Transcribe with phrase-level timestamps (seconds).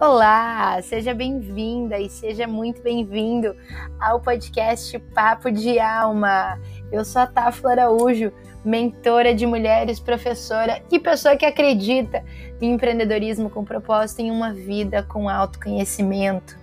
[0.00, 3.56] Olá, seja bem-vinda e seja muito bem-vindo
[3.98, 6.56] ao podcast Papo de Alma.
[6.92, 8.32] Eu sou a Tafla Araújo,
[8.64, 12.24] mentora de mulheres, professora e pessoa que acredita
[12.60, 16.56] em empreendedorismo com propósito em uma vida com autoconhecimento.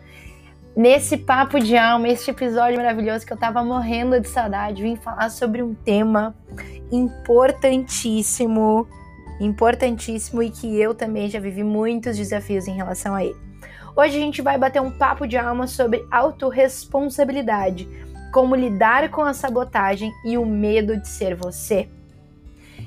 [0.73, 5.29] Nesse Papo de Alma, este episódio maravilhoso que eu tava morrendo de saudade, vim falar
[5.29, 6.33] sobre um tema
[6.89, 8.87] importantíssimo
[9.39, 13.35] importantíssimo e que eu também já vivi muitos desafios em relação a ele.
[13.95, 17.87] Hoje a gente vai bater um papo de alma sobre autorresponsabilidade,
[18.33, 21.87] como lidar com a sabotagem e o medo de ser você.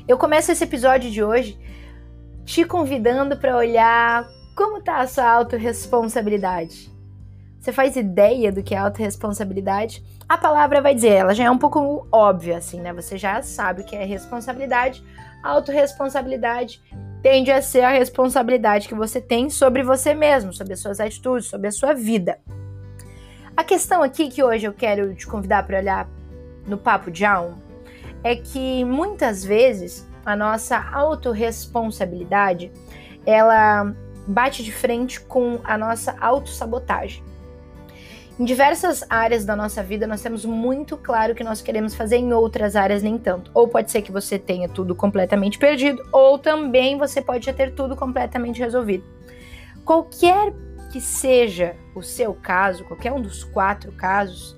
[0.07, 1.59] Eu começo esse episódio de hoje
[2.45, 6.98] te convidando para olhar como está a sua autorresponsabilidade.
[7.61, 10.05] Você faz ideia do que é autorresponsabilidade?
[10.29, 12.93] A palavra vai dizer, ela já é um pouco óbvia, assim, né?
[12.93, 15.03] Você já sabe o que é responsabilidade,
[15.43, 16.81] a autorresponsabilidade
[17.23, 21.49] tende a ser a responsabilidade que você tem sobre você mesmo, sobre as suas atitudes,
[21.49, 22.39] sobre a sua vida.
[23.57, 26.09] A questão aqui que hoje eu quero te convidar para olhar
[26.67, 27.59] no papo de alma
[28.23, 32.71] é que muitas vezes a nossa autorresponsabilidade
[33.27, 33.93] ela
[34.27, 37.28] bate de frente com a nossa autossabotagem.
[38.39, 42.19] Em diversas áreas da nossa vida, nós temos muito claro o que nós queremos fazer,
[42.19, 43.51] em outras áreas, nem tanto.
[43.53, 47.75] Ou pode ser que você tenha tudo completamente perdido, ou também você pode já ter
[47.75, 49.03] tudo completamente resolvido.
[49.85, 50.53] Qualquer
[50.93, 54.57] que seja o seu caso, qualquer um dos quatro casos,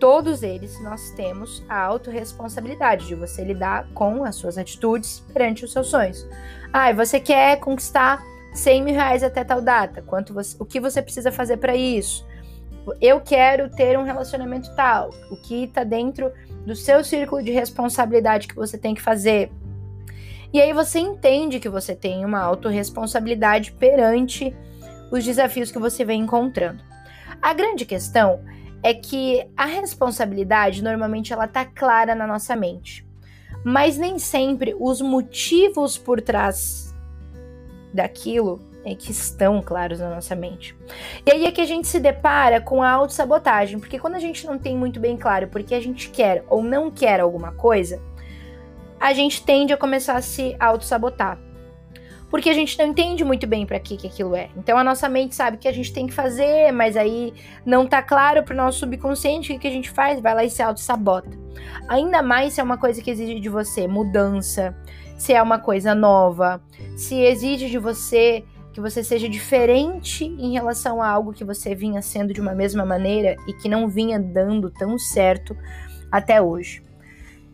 [0.00, 5.70] todos eles nós temos a autorresponsabilidade de você lidar com as suas atitudes perante os
[5.72, 6.26] seus sonhos.
[6.72, 8.20] Ah, você quer conquistar
[8.52, 10.02] 100 mil reais até tal data?
[10.02, 12.26] Quanto você, o que você precisa fazer para isso?
[13.00, 16.32] Eu quero ter um relacionamento tal, o que está dentro
[16.66, 19.50] do seu círculo de responsabilidade que você tem que fazer.
[20.52, 24.54] E aí você entende que você tem uma autorresponsabilidade perante
[25.10, 26.82] os desafios que você vem encontrando.
[27.40, 28.40] A grande questão
[28.82, 33.06] é que a responsabilidade normalmente ela tá clara na nossa mente,
[33.64, 36.94] mas nem sempre os motivos por trás
[37.94, 40.76] daquilo é, que estão claros na nossa mente.
[41.24, 44.46] E aí é que a gente se depara com a autossabotagem, porque quando a gente
[44.46, 48.00] não tem muito bem claro porque a gente quer ou não quer alguma coisa,
[48.98, 51.38] a gente tende a começar a se autossabotar.
[52.30, 54.48] Porque a gente não entende muito bem para que, que aquilo é.
[54.56, 58.02] Então a nossa mente sabe que a gente tem que fazer, mas aí não tá
[58.02, 61.28] claro pro nosso subconsciente o que, que a gente faz, vai lá e se auto-sabota.
[61.88, 64.74] Ainda mais se é uma coisa que exige de você mudança,
[65.18, 66.62] se é uma coisa nova,
[66.96, 72.00] se exige de você que você seja diferente em relação a algo que você vinha
[72.00, 75.56] sendo de uma mesma maneira e que não vinha dando tão certo
[76.10, 76.82] até hoje.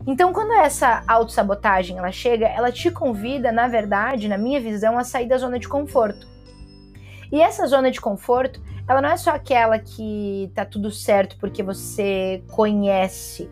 [0.07, 5.03] Então, quando essa autossabotagem ela chega, ela te convida, na verdade, na minha visão, a
[5.03, 6.25] sair da zona de conforto.
[7.31, 11.61] E essa zona de conforto, ela não é só aquela que tá tudo certo porque
[11.61, 13.49] você conhece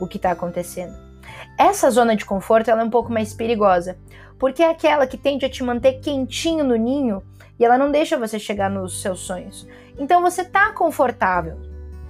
[0.00, 1.09] o que está acontecendo.
[1.58, 3.98] Essa zona de conforto ela é um pouco mais perigosa,
[4.38, 7.22] porque é aquela que tende a te manter quentinho no ninho
[7.58, 9.68] e ela não deixa você chegar nos seus sonhos.
[9.98, 11.58] Então você tá confortável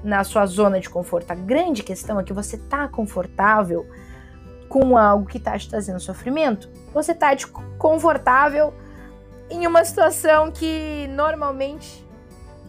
[0.02, 1.30] na sua zona de conforto.
[1.30, 3.86] A grande questão é que você tá confortável
[4.68, 6.70] com algo que tá te trazendo sofrimento.
[6.94, 7.30] Você tá
[7.76, 8.72] confortável
[9.50, 12.06] em uma situação que normalmente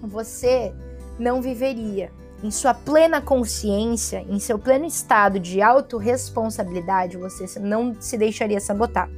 [0.02, 0.74] você
[1.20, 2.12] não viveria
[2.44, 9.10] em sua plena consciência, em seu pleno estado de autorresponsabilidade, você não se deixaria sabotar.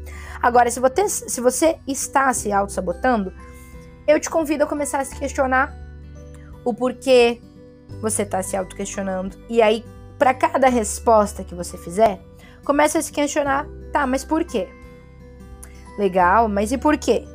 [0.41, 3.33] Agora, se você, se você está se auto-sabotando,
[4.05, 5.73] eu te convido a começar a se questionar
[6.65, 7.41] o porquê
[8.01, 9.37] você está se auto-questionando.
[9.49, 9.85] E aí,
[10.17, 12.21] para cada resposta que você fizer,
[12.65, 14.67] comece a se questionar, tá, mas por quê?
[15.97, 17.25] Legal, mas e por quê?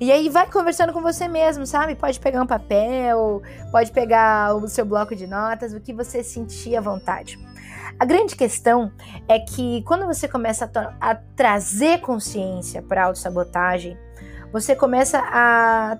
[0.00, 1.94] E aí vai conversando com você mesmo, sabe?
[1.94, 6.74] Pode pegar um papel, pode pegar o seu bloco de notas, o que você sentir
[6.74, 7.38] à vontade.
[7.98, 8.90] A grande questão
[9.28, 13.98] é que quando você começa a, a trazer consciência para a autossabotagem,
[14.50, 15.98] você começa a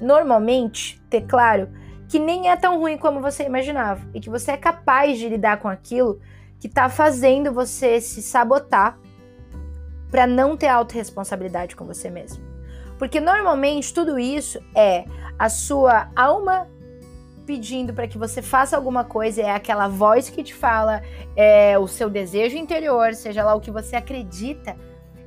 [0.00, 1.68] normalmente ter claro
[2.08, 5.58] que nem é tão ruim como você imaginava e que você é capaz de lidar
[5.58, 6.20] com aquilo
[6.58, 8.98] que está fazendo você se sabotar
[10.10, 12.57] para não ter autorresponsabilidade com você mesmo.
[12.98, 15.04] Porque normalmente tudo isso é
[15.38, 16.66] a sua alma
[17.46, 21.00] pedindo para que você faça alguma coisa, é aquela voz que te fala,
[21.34, 24.76] é o seu desejo interior, seja lá o que você acredita,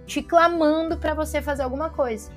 [0.06, 2.30] te clamando para você fazer alguma coisa.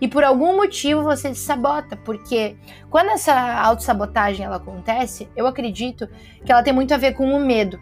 [0.00, 2.56] E por algum motivo você se sabota, porque
[2.88, 6.08] quando essa autossabotagem ela acontece, eu acredito
[6.44, 7.80] que ela tem muito a ver com o medo.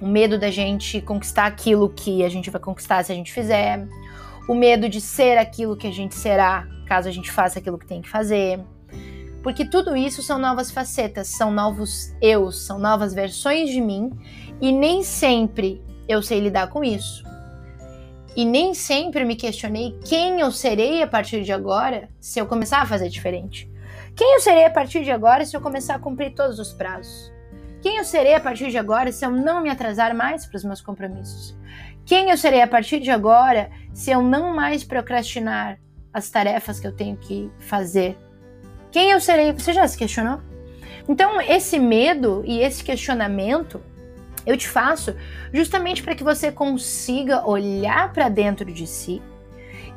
[0.00, 3.86] O medo da gente conquistar aquilo que a gente vai conquistar se a gente fizer,
[4.48, 7.86] o medo de ser aquilo que a gente será, caso a gente faça aquilo que
[7.86, 8.60] tem que fazer.
[9.42, 14.10] Porque tudo isso são novas facetas, são novos eus, são novas versões de mim,
[14.60, 17.24] e nem sempre eu sei lidar com isso.
[18.34, 22.80] E nem sempre me questionei quem eu serei a partir de agora se eu começar
[22.80, 23.70] a fazer diferente.
[24.14, 27.32] Quem eu serei a partir de agora se eu começar a cumprir todos os prazos?
[27.82, 30.64] Quem eu serei a partir de agora se eu não me atrasar mais para os
[30.64, 31.56] meus compromissos?
[32.12, 35.78] Quem eu serei a partir de agora se eu não mais procrastinar
[36.12, 38.18] as tarefas que eu tenho que fazer?
[38.90, 39.50] Quem eu serei?
[39.50, 40.38] Você já se questionou?
[41.08, 43.80] Então, esse medo e esse questionamento
[44.44, 45.16] eu te faço
[45.54, 49.22] justamente para que você consiga olhar para dentro de si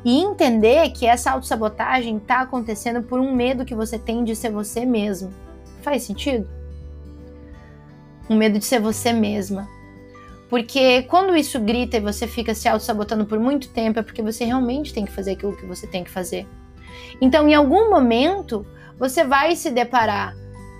[0.02, 4.50] e entender que essa autossabotagem está acontecendo por um medo que você tem de ser
[4.50, 5.34] você mesmo.
[5.82, 6.48] Faz sentido?
[8.30, 9.75] Um medo de ser você mesma.
[10.48, 14.44] Porque quando isso grita e você fica se auto-sabotando por muito tempo, é porque você
[14.44, 16.46] realmente tem que fazer aquilo que você tem que fazer.
[17.20, 18.64] Então, em algum momento,
[18.98, 20.36] você vai se deparar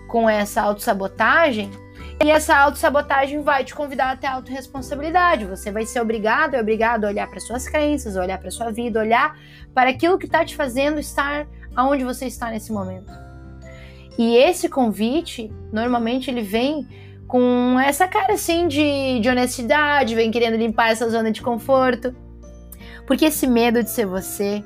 [0.09, 1.71] com essa autossabotagem
[2.25, 5.45] e essa autossabotagem vai te convidar até a autorresponsabilidade.
[5.45, 9.01] Você vai ser obrigado e obrigado a olhar para suas crenças, olhar para sua vida,
[9.01, 9.37] olhar
[9.75, 13.13] para aquilo que está te fazendo estar aonde você está nesse momento.
[14.19, 16.89] E esse convite, normalmente, ele vem
[17.27, 22.15] com essa cara assim de, de honestidade, vem querendo limpar essa zona de conforto.
[23.07, 24.65] Porque esse medo de ser você,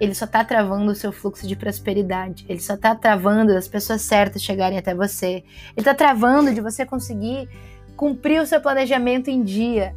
[0.00, 2.44] ele só tá travando o seu fluxo de prosperidade.
[2.48, 5.44] Ele só tá travando as pessoas certas chegarem até você.
[5.76, 7.48] Ele tá travando de você conseguir
[7.96, 9.94] cumprir o seu planejamento em dia.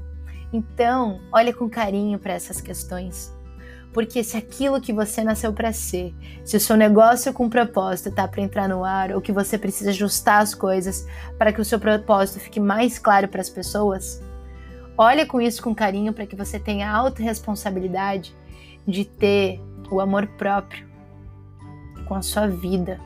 [0.54, 3.35] Então, olha com carinho para essas questões.
[3.96, 6.14] Porque se aquilo que você nasceu para ser,
[6.44, 9.92] se o seu negócio com propósito tá para entrar no ar, ou que você precisa
[9.92, 11.08] ajustar as coisas
[11.38, 14.22] para que o seu propósito fique mais claro para as pessoas,
[14.98, 18.36] olha com isso com carinho para que você tenha autorresponsabilidade
[18.86, 20.86] de ter o amor próprio
[22.06, 23.00] com a sua vida.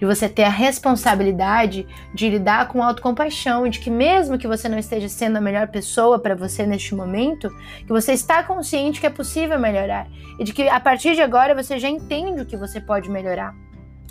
[0.00, 4.78] De você ter a responsabilidade de lidar com autocompaixão de que mesmo que você não
[4.78, 7.50] esteja sendo a melhor pessoa para você neste momento,
[7.80, 10.08] que você está consciente que é possível melhorar
[10.38, 13.54] e de que a partir de agora você já entende o que você pode melhorar.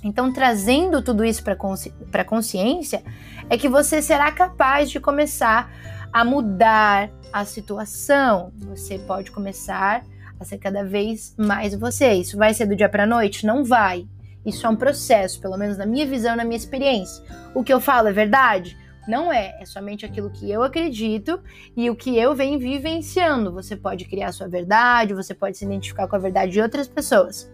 [0.03, 3.03] Então, trazendo tudo isso para consci a consciência,
[3.49, 5.71] é que você será capaz de começar
[6.13, 8.51] a mudar a situação.
[8.69, 10.03] Você pode começar
[10.39, 12.13] a ser cada vez mais você.
[12.13, 13.45] Isso vai ser do dia para noite?
[13.45, 14.07] Não vai.
[14.45, 17.23] Isso é um processo, pelo menos na minha visão, na minha experiência.
[17.53, 18.77] O que eu falo é verdade?
[19.07, 21.41] Não é, é somente aquilo que eu acredito
[21.75, 23.51] e o que eu venho vivenciando.
[23.53, 27.51] Você pode criar sua verdade, você pode se identificar com a verdade de outras pessoas.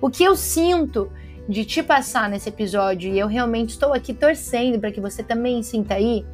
[0.00, 1.10] O que eu sinto
[1.48, 5.62] de te passar nesse episódio, e eu realmente estou aqui torcendo para que você também
[5.62, 6.24] sinta aí,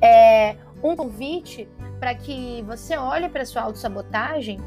[0.00, 1.68] é um convite
[2.00, 4.58] para que você olhe para sua autossabotagem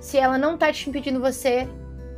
[0.00, 1.66] se ela não tá te impedindo você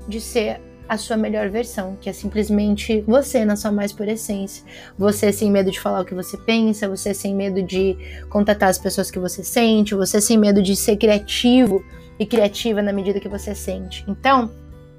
[0.08, 4.64] de ser a sua melhor versão, que é simplesmente você na sua mais pura essência.
[4.98, 7.96] Você sem medo de falar o que você pensa, você sem medo de
[8.28, 11.84] contatar as pessoas que você sente, você sem medo de ser criativo
[12.18, 14.04] e criativa na medida que você sente.
[14.08, 14.50] Então,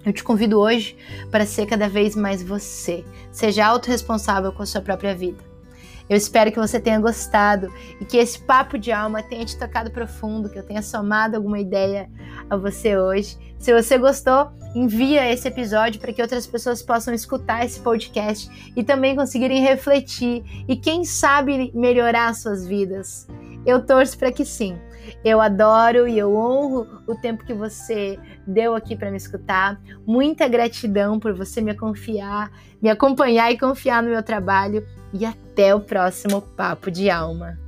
[0.06, 0.95] eu te convido hoje
[1.31, 3.04] para ser cada vez mais você.
[3.31, 5.47] Seja autorresponsável com a sua própria vida.
[6.09, 9.92] Eu espero que você tenha gostado e que esse papo de alma tenha te tocado
[9.92, 12.09] profundo, que eu tenha somado alguma ideia
[12.50, 13.38] a você hoje.
[13.59, 18.83] Se você gostou, envia esse episódio para que outras pessoas possam escutar esse podcast e
[18.83, 23.28] também conseguirem refletir e quem sabe melhorar suas vidas.
[23.68, 24.78] Eu torço para que sim.
[25.26, 29.78] Eu adoro e eu honro o tempo que você deu aqui para me escutar.
[30.06, 32.50] Muita gratidão por você me confiar,
[32.81, 34.88] me acompanhar e confiar no meu trabalho.
[35.14, 37.59] E até o próximo Papo de Alma.